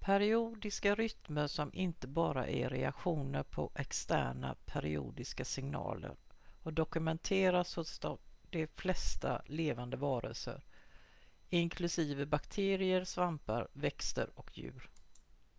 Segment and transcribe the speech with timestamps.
[0.00, 6.16] periodiska rytmer som inte bara är reaktioner på externa periodiska signaler
[6.62, 8.16] har dokumenterats hos de
[8.76, 10.62] flesta levande varelser
[11.50, 14.90] inklusive bakterier svampar växter och djur